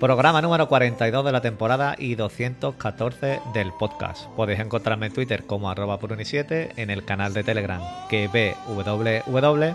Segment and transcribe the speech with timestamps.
[0.00, 4.24] Programa número 42 de la temporada y 214 del podcast.
[4.30, 9.74] Podéis encontrarme en Twitter como arroba puruni7, en el canal de Telegram que BWW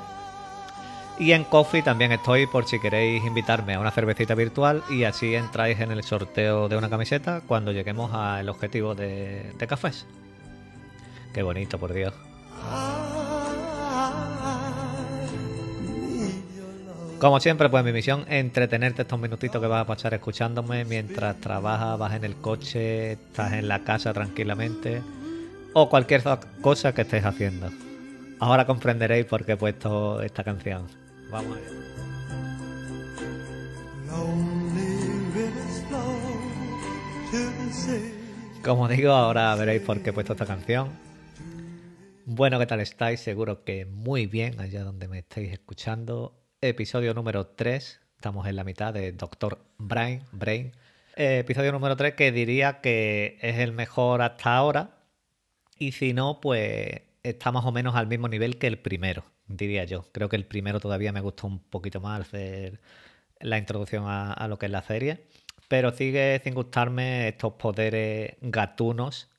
[1.19, 5.35] y en Coffee también estoy por si queréis invitarme a una cervecita virtual y así
[5.35, 10.07] entráis en el sorteo de una camiseta cuando lleguemos al objetivo de, de cafés.
[11.35, 12.15] Qué bonito, por Dios.
[17.19, 21.39] Como siempre, pues mi misión es entretenerte estos minutitos que vas a pasar escuchándome mientras
[21.39, 25.01] trabajas, vas en el coche, estás en la casa tranquilamente
[25.73, 26.23] o cualquier
[26.61, 27.69] cosa que estés haciendo.
[28.39, 30.87] Ahora comprenderéis por qué he puesto esta canción.
[31.31, 31.57] Vamos
[37.31, 37.99] the sea.
[38.63, 40.89] Como digo, ahora veréis por qué he puesto esta canción.
[42.25, 43.19] Bueno, ¿qué tal estáis?
[43.19, 46.44] Seguro que muy bien allá donde me estáis escuchando.
[46.69, 48.01] Episodio número 3.
[48.15, 50.23] Estamos en la mitad de Doctor Brain.
[50.31, 50.71] Brain.
[51.15, 54.97] Eh, episodio número 3 que diría que es el mejor hasta ahora.
[55.77, 59.83] Y si no, pues está más o menos al mismo nivel que el primero, diría
[59.83, 60.07] yo.
[60.11, 62.79] Creo que el primero todavía me gustó un poquito más hacer
[63.39, 65.27] la introducción a, lo que es la serie.
[65.67, 69.29] Pero sigue sin gustarme estos poderes gatunos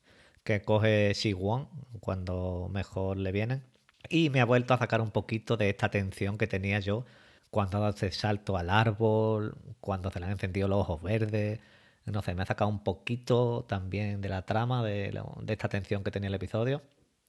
[0.45, 3.65] que coge Siwon cuando mejor le vienen.
[4.09, 7.05] Y me ha vuelto a sacar un poquito de esta tensión que tenía yo
[7.51, 11.61] cuando hace salto al árbol, cuando se le han encendido los ojos verdes.
[12.05, 15.13] No sé, me ha sacado un poquito también de la trama, de
[15.49, 16.83] esta tensión que tenía el episodio.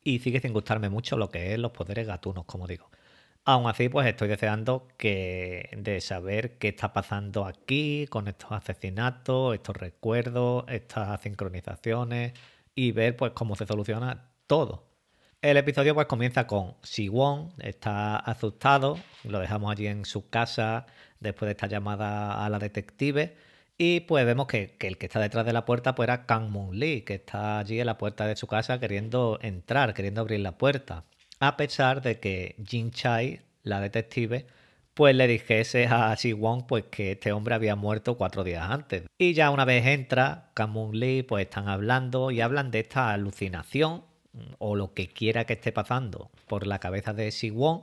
[0.03, 2.89] Y sigue sin gustarme mucho lo que es los poderes gatunos, como digo.
[3.45, 9.55] Aún así, pues estoy deseando que de saber qué está pasando aquí con estos asesinatos,
[9.55, 12.33] estos recuerdos, estas sincronizaciones
[12.75, 14.86] y ver pues cómo se soluciona todo.
[15.43, 20.87] El episodio pues comienza con Siwon, está asustado, lo dejamos allí en su casa
[21.19, 23.35] después de esta llamada a la detective
[23.77, 26.79] y pues vemos que, el que está detrás de la puerta pues era Kang Moon
[26.79, 30.57] Lee, que está allí en la puerta de su casa queriendo entrar, queriendo abrir la
[30.57, 31.03] puerta,
[31.39, 34.47] a pesar de que Jin Chai, la detective,
[34.95, 39.03] pues le dijese a Siwon pues que este hombre había muerto cuatro días antes.
[39.19, 43.13] Y ya una vez entra, Kang Moon Lee pues están hablando y hablan de esta
[43.13, 44.06] alucinación
[44.59, 47.81] o lo que quiera que esté pasando por la cabeza de Siwon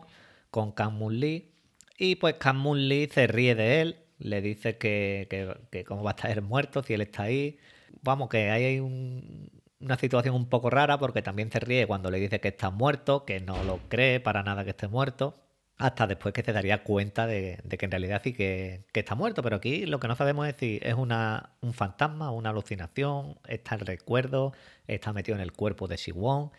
[0.51, 1.51] con Kang Moon Lee.
[1.99, 5.27] Y pues Kang Moon Lee se ríe de él, le dice que,
[5.71, 7.59] que, cómo va a estar muerto si él está ahí.
[8.03, 9.51] Vamos, que hay un-
[9.81, 13.25] una situación un poco rara porque también se ríe cuando le dice que está muerto,
[13.25, 15.37] que no lo cree para nada que esté muerto.
[15.77, 19.43] Hasta después que se daría cuenta de, que en realidad sí que, está muerto.
[19.43, 23.81] Pero aquí lo que no sabemos es si es un fantasma, una alucinación, está el
[23.81, 24.53] recuerdo,
[24.87, 26.53] está metido en el cuerpo de Siwon.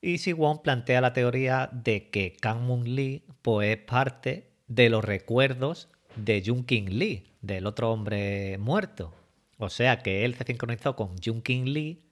[0.00, 5.04] Y Siwon plantea la teoría de que Kang Moon Lee pues, es parte de los
[5.04, 9.14] recuerdos de Jung King Lee, del otro hombre muerto.
[9.58, 12.02] O sea que él se sincronizó con Jung King Lee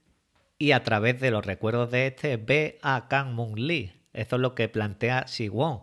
[0.58, 3.92] y a través de los recuerdos de este ve a Kang Moon Lee.
[4.12, 5.80] Eso es lo que plantea Siwon.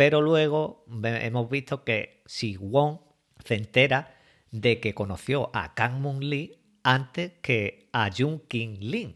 [0.00, 3.02] Pero luego hemos visto que Siwon
[3.44, 4.16] se entera
[4.50, 9.14] de que conoció a Kang Moon Lee antes que a Jung King Lee.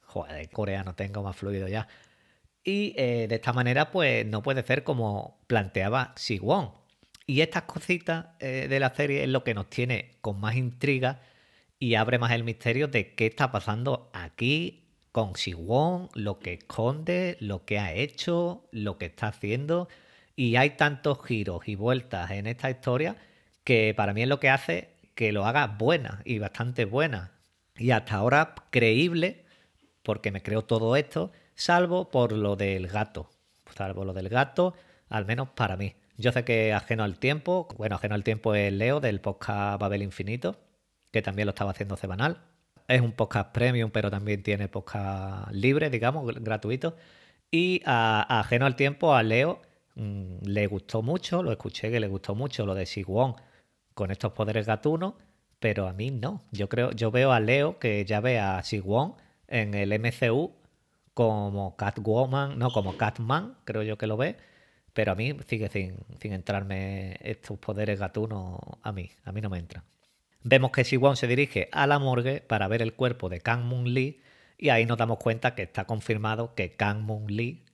[0.00, 1.86] Joder, coreano tengo más fluido ya.
[2.64, 6.72] Y eh, de esta manera, pues no puede ser como planteaba Siwon.
[7.24, 11.20] Y estas cositas eh, de la serie es lo que nos tiene con más intriga
[11.78, 17.36] y abre más el misterio de qué está pasando aquí con Siwon, lo que esconde,
[17.38, 19.86] lo que ha hecho, lo que está haciendo.
[20.36, 23.16] Y hay tantos giros y vueltas en esta historia
[23.64, 27.32] que para mí es lo que hace que lo haga buena y bastante buena.
[27.76, 29.44] Y hasta ahora creíble
[30.02, 33.30] porque me creo todo esto, salvo por lo del gato.
[33.74, 34.74] Salvo lo del gato,
[35.08, 35.94] al menos para mí.
[36.18, 40.02] Yo sé que ajeno al tiempo, bueno, ajeno al tiempo es Leo del podcast Babel
[40.02, 40.60] Infinito,
[41.10, 42.42] que también lo estaba haciendo semanal.
[42.88, 46.96] Es un podcast premium, pero también tiene podcast libre, digamos, gr- gratuito.
[47.50, 49.60] Y ajeno al tiempo, a Leo
[49.96, 53.34] mm, le gustó mucho, lo escuché que le gustó mucho lo de Siwon
[53.94, 55.14] con estos poderes gatunos,
[55.58, 56.44] pero a mí no.
[56.52, 59.14] Yo creo, yo veo a Leo que ya ve a Siwon
[59.48, 60.52] en el MCU
[61.14, 64.36] como Catwoman, no, como Catman, creo yo que lo ve,
[64.92, 69.50] Pero a mí sigue sin, sin entrarme estos poderes gatunos a mí, a mí no
[69.50, 69.84] me entran.
[70.42, 73.92] Vemos que Siwon se dirige a la morgue para ver el cuerpo de Kang Moon
[73.94, 74.20] Lee
[74.58, 77.64] y ahí nos damos cuenta que está confirmado que Kang Moon Lee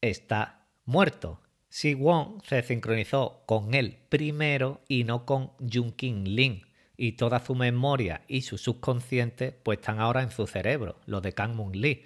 [0.00, 1.40] está muerto.
[1.72, 6.60] Siwon se sincronizó con él primero y no con Jun King Lin
[6.98, 11.32] y toda su memoria y su subconsciente pues están ahora en su cerebro, lo de
[11.32, 12.04] Kang Moon Lee.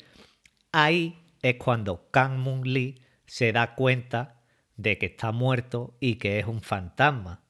[0.70, 4.40] Ahí es cuando Kang Moon Lee se da cuenta
[4.76, 7.42] de que está muerto y que es un fantasma.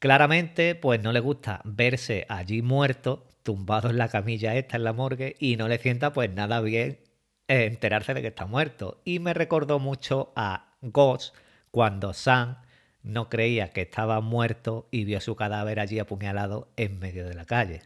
[0.00, 4.92] Claramente, pues no le gusta verse allí muerto, tumbado en la camilla esta en la
[4.92, 6.98] morgue, y no le sienta pues nada bien
[7.46, 9.00] eh, enterarse de que está muerto.
[9.04, 11.34] Y me recordó mucho a Ghost
[11.70, 12.56] cuando Sam
[13.02, 17.44] no creía que estaba muerto y vio su cadáver allí apuñalado en medio de la
[17.44, 17.82] calle.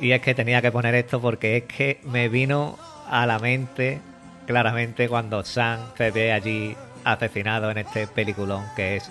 [0.00, 4.00] Y es que tenía que poner esto porque es que me vino a la mente
[4.46, 9.10] claramente cuando Sam se ve allí asesinado en este peliculón que es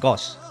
[0.00, 0.43] Ghost.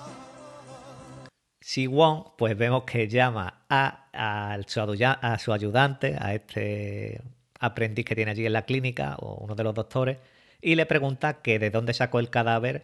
[1.66, 7.22] Si Wong, pues vemos que llama a, su ayudante, a este
[7.58, 10.18] aprendiz que tiene allí en la clínica, o uno de los doctores,
[10.62, 12.84] y le pregunta que de dónde sacó el cadáver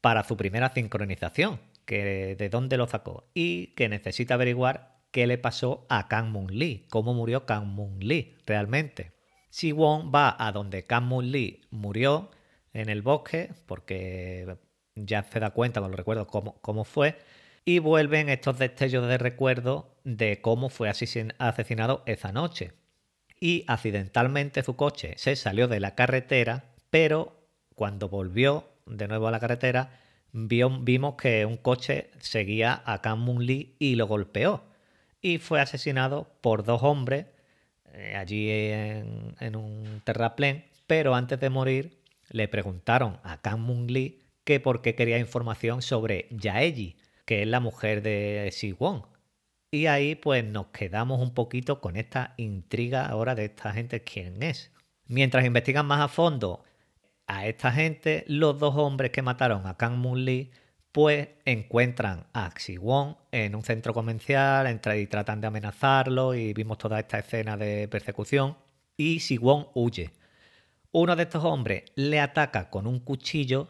[0.00, 5.36] para su primera sincronización, que de dónde lo sacó, y que necesita averiguar qué le
[5.36, 9.12] pasó a Kang Moon Lee, cómo murió Kang Moon Lee realmente.
[9.50, 12.30] Si Wong va a donde Kang Moon Lee murió
[12.72, 14.56] en el bosque, porque
[14.94, 17.18] ya se da cuenta con los recuerdos cómo, cómo fue,
[17.64, 22.72] y vuelven estos destellos de recuerdo de cómo fue asesin- asesinado esa noche.
[23.40, 27.36] Y accidentalmente su coche se salió de la carretera, pero
[27.74, 30.00] cuando volvió de nuevo a la carretera,
[30.32, 34.64] vimos que un coche seguía a Kang Moon Lee y lo golpeó.
[35.20, 37.26] Y fue asesinado por dos hombres
[37.92, 41.98] eh, allí en, en un terraplén, pero antes de morir
[42.30, 46.96] le preguntaron a Kang Moon Lee que por qué quería información sobre Yaeji,
[47.28, 49.02] que es la mujer de Si Won.
[49.70, 54.42] Y ahí pues nos quedamos un poquito con esta intriga ahora de esta gente quién
[54.42, 54.72] es.
[55.04, 56.64] Mientras investigan más a fondo
[57.26, 60.52] a esta gente, los dos hombres que mataron a Kang Moon Lee
[60.90, 66.78] pues encuentran a Won en un centro comercial entra- y tratan de amenazarlo y vimos
[66.78, 68.56] toda esta escena de persecución
[68.96, 70.12] y Won huye.
[70.92, 73.68] Uno de estos hombres le ataca con un cuchillo,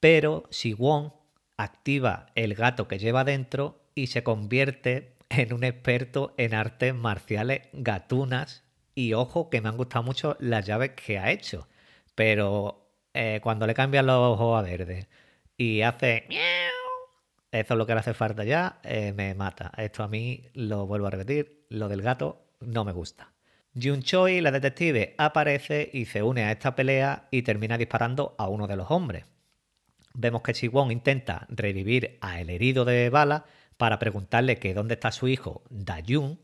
[0.00, 0.48] pero
[0.78, 1.17] Won
[1.58, 7.68] activa el gato que lleva dentro y se convierte en un experto en artes marciales
[7.74, 8.64] gatunas.
[8.94, 11.68] Y ojo que me han gustado mucho las llaves que ha hecho.
[12.14, 15.06] Pero eh, cuando le cambian los ojos a verde
[15.56, 16.26] y hace
[17.50, 19.72] eso es lo que le hace falta ya, eh, me mata.
[19.76, 23.32] Esto a mí, lo vuelvo a repetir, lo del gato no me gusta.
[23.74, 28.48] Jun Choi, la detective, aparece y se une a esta pelea y termina disparando a
[28.48, 29.24] uno de los hombres.
[30.20, 33.44] Vemos que Siwon intenta revivir a el herido de bala
[33.76, 36.40] para preguntarle que dónde está su hijo, Dayun,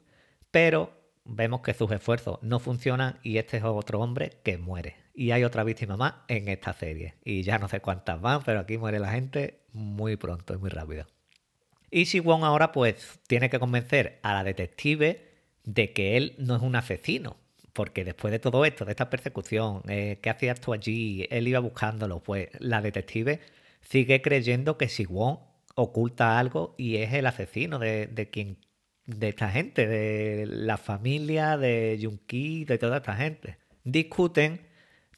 [0.52, 0.92] pero
[1.24, 4.94] vemos que sus esfuerzos no funcionan y este es otro hombre que muere.
[5.12, 7.14] Y hay otra víctima más en esta serie.
[7.24, 10.70] Y ya no sé cuántas van, pero aquí muere la gente muy pronto y muy
[10.70, 11.08] rápido.
[11.90, 15.32] Y Siwon ahora pues tiene que convencer a la detective
[15.64, 17.38] de que él no es un asesino.
[17.72, 21.26] Porque después de todo esto, de esta persecución, eh, ¿qué hacías tú allí?
[21.28, 22.22] Él iba buscándolo.
[22.22, 23.40] Pues la detective
[23.84, 25.38] sigue creyendo que Siwon
[25.74, 28.58] oculta algo y es el asesino de, de quien
[29.06, 33.58] de esta gente, de la familia, de Junki, de toda esta gente.
[33.84, 34.66] Discuten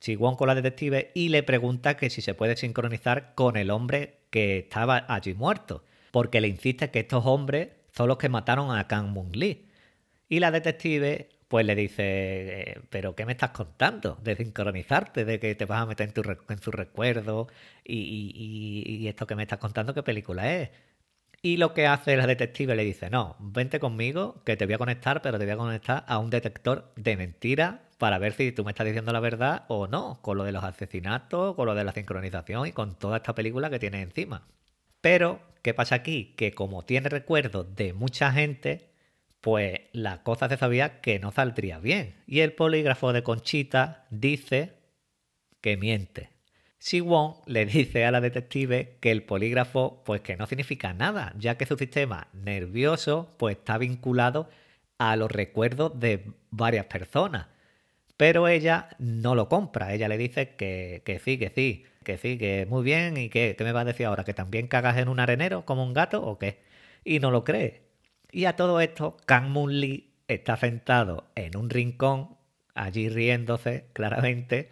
[0.00, 4.20] Siwon con la detective y le pregunta que si se puede sincronizar con el hombre
[4.30, 8.86] que estaba allí muerto, porque le insiste que estos hombres son los que mataron a
[8.88, 9.68] Kang Moon Lee.
[10.28, 12.02] Y la detective pues le dice,
[12.72, 14.18] eh, pero ¿qué me estás contando?
[14.22, 16.22] De sincronizarte, de que te vas a meter en, tu
[16.62, 17.48] su recuerdo
[17.84, 20.70] y, y- esto que me estás contando, ¿qué película es?
[21.42, 24.78] Y lo que hace la detective le dice, no, vente conmigo, que te voy a
[24.78, 28.64] conectar, pero te voy a conectar a un detector de mentiras para ver si tú
[28.64, 31.84] me estás diciendo la verdad o no, con lo de los asesinatos, con lo de
[31.84, 34.42] la sincronización y con toda esta película que tiene encima.
[35.00, 36.34] Pero, ¿qué pasa aquí?
[36.36, 38.90] Que como tiene recuerdos de mucha gente,
[39.40, 42.16] pues la cosa se sabía que no saldría bien.
[42.26, 44.74] Y el polígrafo de Conchita dice
[45.60, 46.30] que miente.
[46.78, 51.56] Siwon le dice a la detective que el polígrafo pues que no significa nada, ya
[51.56, 54.48] que su sistema nervioso pues está vinculado
[54.98, 57.48] a los recuerdos de varias personas.
[58.16, 62.38] Pero ella no lo compra, ella le dice que, que sí, que sí, que sí,
[62.38, 64.24] que muy bien y que, ¿qué me va a decir ahora?
[64.24, 66.62] ¿Que también cagas en un arenero como un gato o qué?
[67.04, 67.85] Y no lo cree.
[68.30, 72.36] Y a todo esto, Kang Moon Lee está sentado en un rincón
[72.74, 74.70] allí riéndose claramente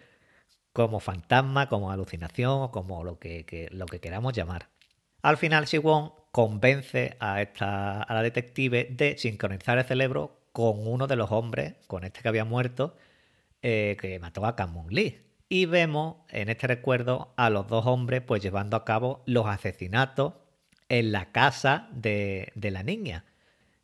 [0.73, 4.69] como fantasma, como alucinación o como lo que, que- lo que queramos llamar.
[5.23, 11.07] Al final, Siwon convence a, esta, a la detective de sincronizar el cerebro con uno
[11.07, 12.97] de los hombres, con este que había muerto,
[13.63, 15.21] eh, que mató a Kang Moon Lee.
[15.49, 20.35] Y vemos en este recuerdo a los dos hombres pues llevando a cabo los asesinatos
[20.89, 23.25] en la casa de, de la niña.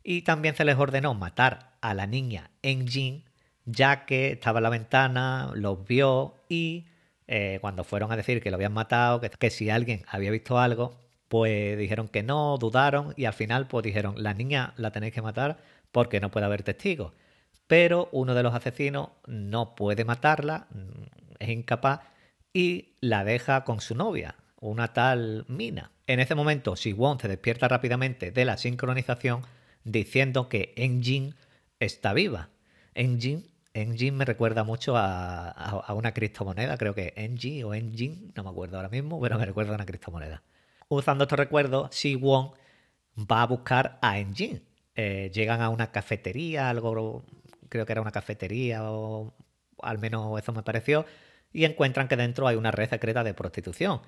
[0.03, 3.23] Y también se les ordenó matar a la niña Enjin,
[3.65, 6.87] ya que estaba en la ventana, los vio y
[7.27, 10.99] eh, cuando fueron a decir que lo habían matado, que, si alguien había visto algo,
[11.27, 15.21] pues dijeron que no, dudaron y al final pues dijeron, la niña la tenéis que
[15.21, 15.57] matar
[15.91, 17.13] porque no puede haber testigos.
[17.67, 20.67] Pero uno de los asesinos no puede matarla,
[21.39, 22.01] es incapaz
[22.53, 25.91] y la deja con su novia, una tal Mina.
[26.07, 29.43] En ese momento, Siwon se despierta rápidamente de la sincronización
[29.83, 31.35] diciendo que Enjin
[31.79, 32.49] está viva.
[32.93, 38.49] Enjin, Enjin me recuerda mucho a, una criptomoneda, creo que Enjin o Enjin, no me
[38.49, 40.43] acuerdo ahora mismo, pero me recuerda a una criptomoneda.
[40.89, 42.51] Usando estos recuerdos, Siwon
[43.17, 44.63] va a buscar a Enjin.
[44.95, 47.25] Eh, llegan a una cafetería, algo,
[47.69, 49.33] creo que era una cafetería o
[49.81, 51.05] al menos eso me pareció,
[51.53, 54.01] y encuentran que dentro hay una red secreta de prostitución.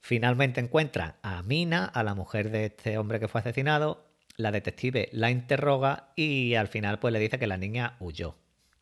[0.00, 4.05] Finalmente encuentran a Mina, a la mujer de este hombre que fue asesinado,
[4.36, 8.36] la detective la interroga y al final pues le dice que la niña huyó.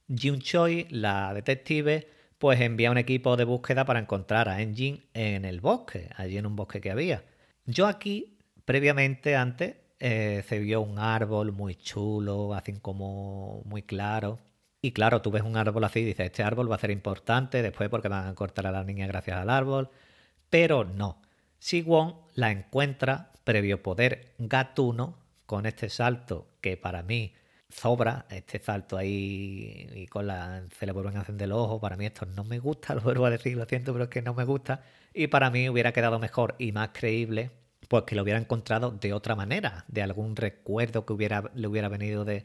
[0.08, 2.08] Jun Choi, la detective,
[2.38, 6.46] pues envía un equipo de búsqueda para encontrar a Enjin en el bosque, allí en
[6.46, 7.25] un bosque que había.
[7.64, 14.38] Yo aquí, previamente, antes, eh, se vio un árbol muy chulo, así como muy claro.
[14.82, 17.62] Y claro, tú ves un árbol así y dices, este árbol va a ser importante
[17.62, 19.88] después porque van a cortar a la niña gracias al árbol.
[20.50, 21.23] Pero no.
[21.58, 27.34] Siwon la encuentra previo poder gatuno con este salto que para mí
[27.68, 31.96] sobra, este salto ahí y con la se le vuelven a encender los ojos, para
[31.96, 34.34] mí esto no me gusta, lo vuelvo a decir, lo siento, pero es que no
[34.34, 34.82] me gusta
[35.12, 37.50] y para mí hubiera quedado mejor y más creíble
[37.88, 41.88] pues que lo hubiera encontrado de otra manera, de algún recuerdo que hubiera, le hubiera
[41.88, 42.44] venido de,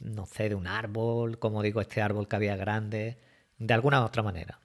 [0.00, 3.18] no sé, de un árbol, como digo, este árbol que había grande,
[3.58, 4.60] de alguna otra manera.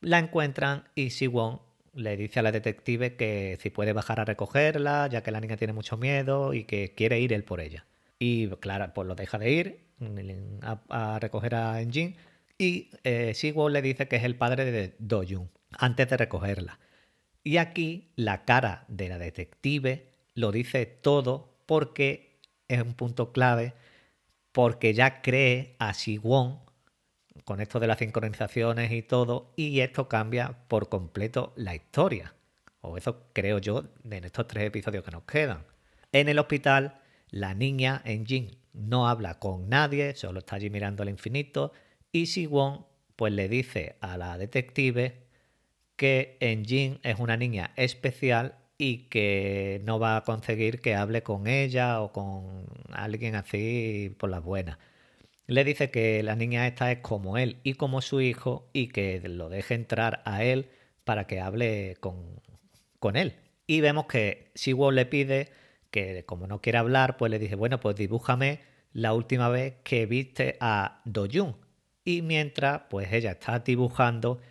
[0.00, 1.60] La encuentran y Siwon
[1.98, 5.56] le dice a la detective que si puede bajar a recogerla, ya que la niña
[5.56, 7.86] tiene mucho miedo y que quiere ir él por ella.
[8.18, 9.80] Y claro, pues lo deja de ir
[10.62, 12.16] a, recoger a Enjin
[12.56, 13.34] y eh,
[13.70, 16.78] le dice que es el padre de Do-Jun antes de recogerla.
[17.42, 22.38] Y aquí la cara de la detective lo dice todo porque
[22.68, 23.74] es un punto clave,
[24.52, 26.60] porque ya cree a Siwon
[27.44, 32.34] con esto de las sincronizaciones y todo, y esto cambia por completo la historia.
[32.80, 35.64] O eso creo yo en estos tres episodios que nos quedan.
[36.12, 41.08] En el hospital, la niña Enjin no habla con nadie, solo está allí mirando al
[41.08, 41.72] infinito,
[42.12, 45.26] y Siwon pues le dice a la detective
[45.96, 51.48] que Enjin es una niña especial y que no va a conseguir que hable con
[51.48, 54.78] ella o con alguien así por las buenas.
[55.48, 59.18] Le dice que la niña esta es como él y como su hijo y que
[59.26, 60.68] lo deje entrar a él
[61.04, 62.42] para que hable con,
[62.98, 63.34] con él.
[63.66, 65.48] Y vemos que Siwon le pide
[65.90, 68.60] que como no quiere hablar, pues le dice, bueno, pues dibújame
[68.92, 71.56] la última vez que viste a Do-Jun.
[72.04, 74.42] Y mientras pues ella está dibujando,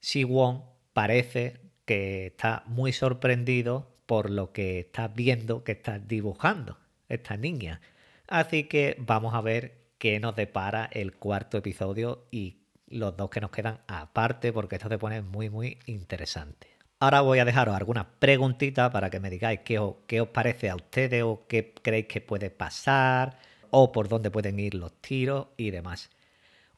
[0.00, 6.78] Siwon parece que está muy sorprendido por lo que está viendo que está dibujando
[7.10, 7.82] esta niña.
[8.26, 12.56] Así que vamos a ver qué nos depara el cuarto episodio y
[12.88, 16.68] los dos que nos quedan aparte porque esto se pone muy muy interesante.
[17.00, 20.70] Ahora voy a dejaros algunas preguntitas para que me digáis qué os, qué os parece
[20.70, 23.38] a ustedes o qué creéis que puede pasar
[23.70, 26.08] o por dónde pueden ir los tiros y demás.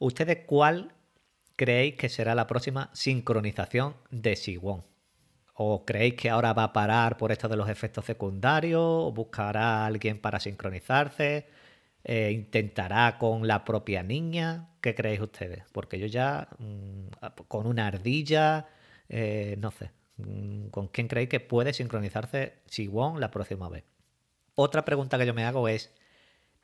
[0.01, 0.93] ¿Ustedes cuál
[1.55, 4.85] creéis que será la próxima sincronización de Siwon?
[5.55, 8.83] ¿O creéis que ahora va a parar por esto de los efectos secundarios?
[8.83, 11.47] ¿O buscará a alguien para sincronizarse?
[12.05, 14.71] Eh, ¿Intentará con la propia niña?
[14.81, 15.65] ¿Qué creéis ustedes?
[15.73, 17.07] Porque yo ya mm,
[17.49, 18.67] con una ardilla,
[19.09, 19.91] eh, no sé.
[20.17, 23.85] Mm, ¿Con quién creéis que puede sincronizarse Siwon la próxima vez?
[24.55, 25.95] Otra pregunta que yo me hago es,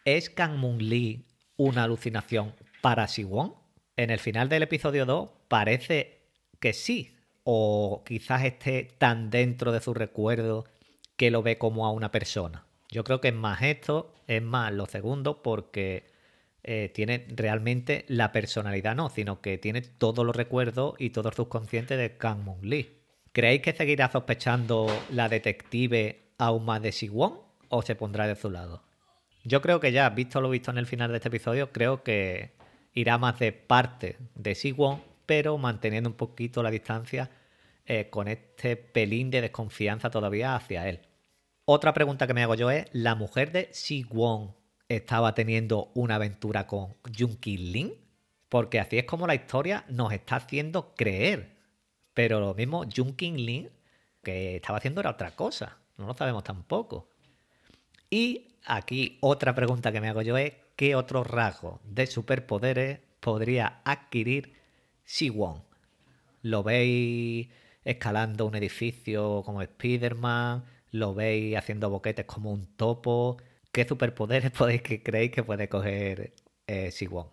[0.04, 1.26] ¿es Kang Moon Lee
[1.56, 3.54] una alucinación para Siwon?
[3.96, 6.22] En el final del episodio 2 parece
[6.60, 10.64] que sí, o quizás esté tan dentro de su recuerdo
[11.16, 12.67] que lo ve como a una persona.
[12.88, 16.06] Yo creo que es más esto, es más lo segundo, porque
[16.62, 21.34] eh, tiene realmente la personalidad, no, sino que tiene todos los recuerdos y todo el
[21.34, 22.98] subconsciente de Kang Moon Lee.
[23.32, 28.82] ¿Creéis que seguirá sospechando la detective más de Siwon o se pondrá de su lado?
[29.44, 32.52] Yo creo que ya, visto lo visto en el final de este episodio, creo que,
[32.94, 37.30] irá más de parte de Siwon, pero manteniendo un poquito la distancia
[37.86, 41.00] eh, con este pelín de desconfianza todavía hacia él.
[41.70, 44.54] Otra pregunta que me hago yo es, ¿la mujer de Siwon
[44.88, 47.92] estaba teniendo una aventura con Jung Lin?
[48.48, 51.58] Porque así es como la historia nos está haciendo creer.
[52.14, 53.68] Pero lo mismo, Jung Lin,
[54.22, 55.76] que estaba haciendo era otra cosa.
[55.98, 57.10] No lo sabemos tampoco.
[58.08, 63.82] Y aquí otra pregunta que me hago yo es, ¿qué otro rasgo de superpoderes podría
[63.84, 64.54] adquirir
[65.04, 65.62] Siwon?
[66.40, 67.48] ¿Lo veis
[67.84, 70.77] escalando un edificio como Spider-Man?
[70.90, 73.38] ¿Lo veis haciendo boquetes como un topo?
[73.72, 76.34] ¿Qué superpoderes podéis que creéis que puede coger
[76.66, 77.28] eh, Siwon?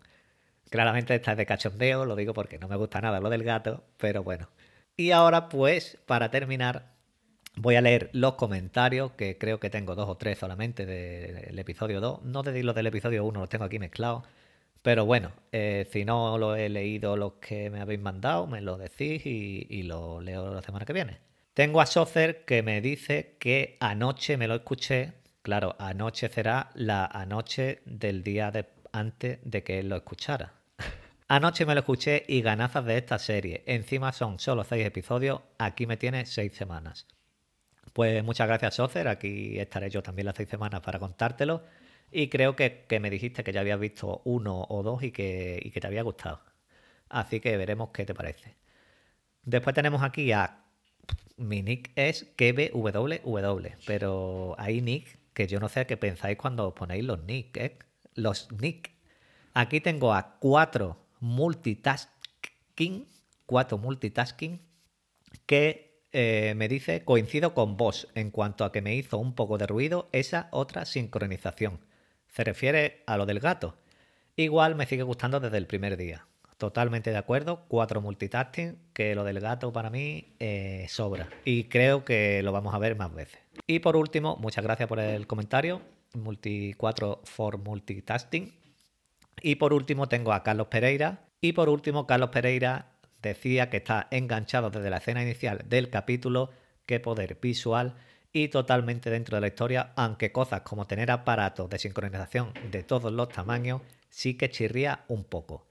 [0.69, 3.83] Claramente esta es de cachondeo, lo digo porque no me gusta nada lo del gato,
[3.97, 4.49] pero bueno.
[4.97, 6.93] Y ahora pues, para terminar,
[7.55, 12.01] voy a leer los comentarios, que creo que tengo dos o tres solamente del episodio
[12.01, 12.23] 2.
[12.23, 14.23] No te los del episodio 1, los tengo aquí mezclados.
[14.81, 18.77] Pero bueno, eh, si no lo he leído los que me habéis mandado, me lo
[18.77, 21.19] decís y, y lo leo la semana que viene.
[21.55, 25.13] Tengo a Socer que me dice que anoche me lo escuché.
[25.41, 30.51] Claro, anoche será la anoche del día de, antes de que él lo escuchara.
[31.29, 33.63] Anoche me lo escuché y ganazas de esta serie.
[33.67, 35.43] Encima son solo seis episodios.
[35.57, 37.07] Aquí me tiene seis semanas.
[37.93, 39.07] Pues muchas gracias, Socer.
[39.07, 41.63] Aquí estaré yo también las seis semanas para contártelo.
[42.11, 45.57] Y creo que, que me dijiste que ya habías visto uno o dos y que,
[45.63, 46.41] y que te había gustado.
[47.07, 48.57] Así que veremos qué te parece.
[49.43, 50.64] Después tenemos aquí a.
[51.37, 57.03] Mi nick es KBWW, pero hay nick que yo no sé qué pensáis cuando ponéis
[57.03, 57.77] los nick, ¿eh?
[58.13, 58.91] Los nick.
[59.53, 63.07] Aquí tengo a cuatro multitasking,
[63.45, 64.61] cuatro multitasking,
[65.45, 69.57] que eh, me dice coincido con vos en cuanto a que me hizo un poco
[69.57, 71.81] de ruido esa otra sincronización.
[72.29, 73.77] Se refiere a lo del gato.
[74.37, 76.25] Igual me sigue gustando desde el primer día.
[76.57, 81.27] Totalmente de acuerdo, cuatro multitasking, que lo del gato para mí eh, sobra.
[81.43, 83.39] Y creo que lo vamos a ver más veces.
[83.67, 85.81] Y por último, muchas gracias por el comentario.
[86.13, 88.53] Multi 4 for multitasking.
[89.41, 91.25] Y por último tengo a Carlos Pereira.
[91.41, 96.51] Y por último, Carlos Pereira decía que está enganchado desde la escena inicial del capítulo,
[96.85, 97.95] qué poder visual
[98.31, 103.11] y totalmente dentro de la historia, aunque cosas como tener aparatos de sincronización de todos
[103.11, 105.65] los tamaños sí que chirría un poco.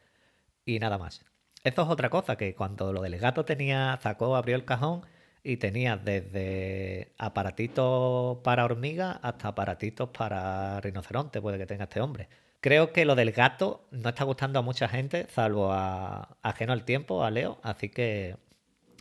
[0.64, 1.24] Y nada más.
[1.62, 5.03] Esto es otra cosa, que cuando lo del gato tenía, sacó, abrió el cajón
[5.42, 12.29] y tenía desde aparatitos para hormiga hasta aparatitos para rinoceronte, puede que tenga este hombre.
[12.61, 16.85] Creo que lo del gato no está gustando a mucha gente, salvo a ajeno al
[16.85, 18.37] tiempo, a Leo, así que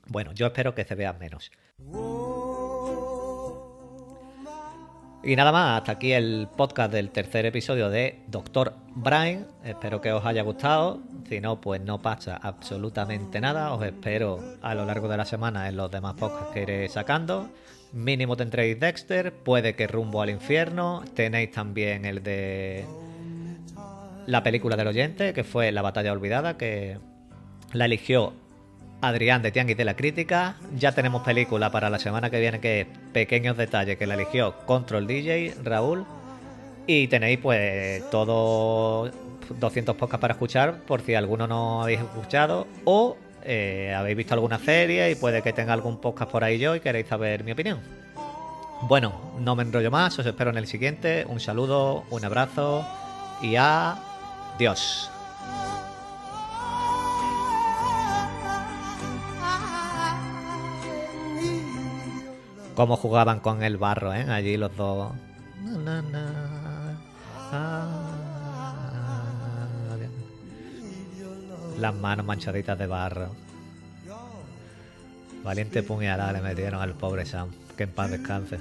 [0.08, 1.52] bueno, yo espero que se vea menos.
[5.26, 9.48] Y nada más, hasta aquí el podcast del tercer episodio de Doctor Brian.
[9.64, 11.00] Espero que os haya gustado.
[11.30, 13.74] Si no, pues no pasa absolutamente nada.
[13.74, 17.50] Os espero a lo largo de la semana en los demás podcasts que iré sacando.
[17.94, 21.06] Mínimo tendréis Dexter, puede que rumbo al infierno.
[21.14, 22.86] Tenéis también el de
[24.26, 26.98] la película del oyente, que fue La batalla olvidada, que
[27.72, 28.34] la eligió
[29.04, 30.56] Adrián de Tianguis de la Crítica.
[30.78, 34.56] Ya tenemos película para la semana que viene, que es Pequeños Detalles, que la eligió
[34.66, 36.06] Control DJ, Raúl.
[36.88, 39.12] Y tenéis pues todo
[39.60, 44.58] 200 podcasts para escuchar, por si alguno no habéis escuchado, o eh, habéis visto alguna
[44.58, 47.80] serie y puede que tenga algún podcast por ahí yo y queréis saber mi opinión.
[48.84, 51.26] Bueno, no me enrollo más, os espero en el siguiente.
[51.28, 52.86] Un saludo, un abrazo
[53.42, 55.10] y adiós.
[62.76, 64.26] Cómo jugaban con el barro, ¿eh?
[64.30, 65.14] Allí los dos.
[71.80, 73.30] Las manos manchaditas de barro.
[75.44, 77.50] Valiente puñalada le metieron al pobre Sam.
[77.78, 78.60] Que en paz descanse.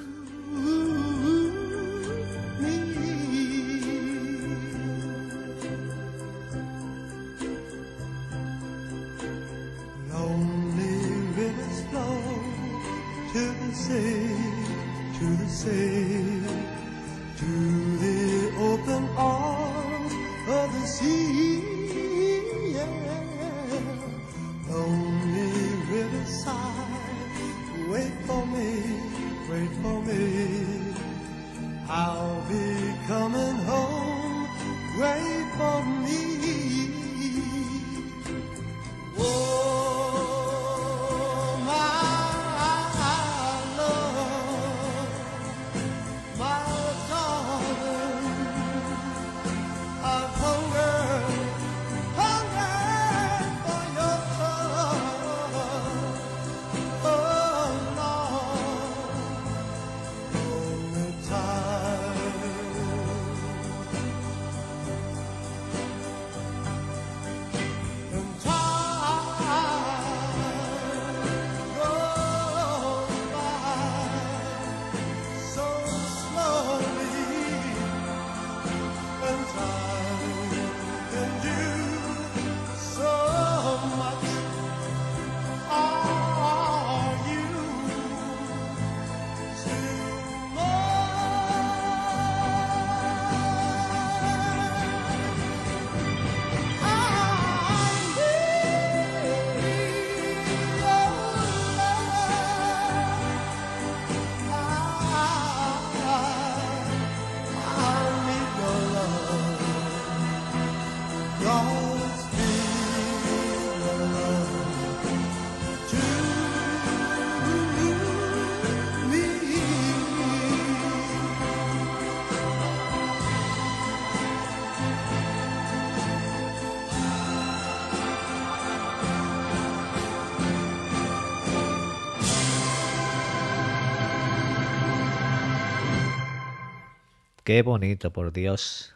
[137.52, 138.94] Qué bonito, por Dios.